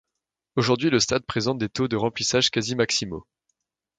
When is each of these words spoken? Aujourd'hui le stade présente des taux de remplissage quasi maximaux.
Aujourd'hui 0.55 0.89
le 0.89 0.99
stade 0.99 1.27
présente 1.27 1.59
des 1.59 1.69
taux 1.69 1.87
de 1.87 1.95
remplissage 1.95 2.49
quasi 2.49 2.73
maximaux. 2.75 3.27